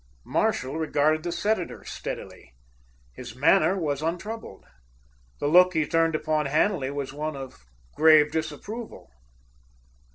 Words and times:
Marshall 0.25 0.79
regarded 0.79 1.21
the 1.21 1.31
senator 1.31 1.83
steadily. 1.83 2.55
His 3.13 3.35
manner 3.35 3.77
was 3.77 4.01
untroubled. 4.01 4.65
The 5.39 5.45
look 5.45 5.75
he 5.75 5.85
turned 5.85 6.15
upon 6.15 6.47
Hanley 6.47 6.89
was 6.89 7.13
one 7.13 7.35
of 7.35 7.61
grave 7.95 8.31
disapproval. 8.31 9.11